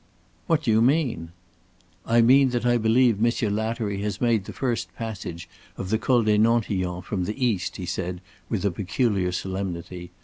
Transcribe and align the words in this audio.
"What 0.47 0.63
do 0.63 0.71
you 0.71 0.81
mean?" 0.81 1.29
"I 2.07 2.21
mean 2.21 2.49
that 2.49 2.65
I 2.65 2.79
believe 2.79 3.21
Monsieur 3.21 3.51
Lattery 3.51 4.01
has 4.01 4.19
made 4.19 4.45
the 4.45 4.51
first 4.51 4.91
passage 4.95 5.47
of 5.77 5.91
the 5.91 5.99
Col 5.99 6.23
des 6.23 6.39
Nantillons 6.39 7.05
from 7.05 7.25
the 7.25 7.35
east," 7.45 7.75
he 7.77 7.85
said, 7.85 8.19
with 8.49 8.65
a 8.65 8.71
peculiar 8.71 9.31
solemnity. 9.31 10.09